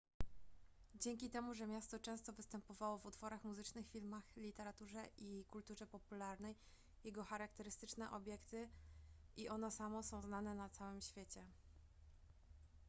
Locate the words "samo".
9.71-10.03